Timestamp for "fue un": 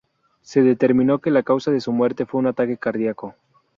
2.25-2.47